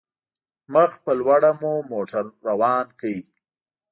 مخ 0.73 0.91
په 1.03 1.11
لوړه 1.19 1.51
مو 1.59 1.73
موټر 1.91 2.25
روان 2.47 2.87
کړ. 2.99 3.13